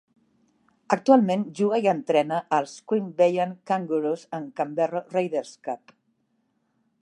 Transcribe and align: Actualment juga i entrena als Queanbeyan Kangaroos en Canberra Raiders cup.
Actualment 0.95 1.43
juga 1.59 1.79
i 1.83 1.89
entrena 1.91 2.39
als 2.59 2.73
Queanbeyan 2.93 3.53
Kangaroos 3.73 4.25
en 4.39 4.49
Canberra 4.61 5.05
Raiders 5.19 5.53
cup. 5.69 5.95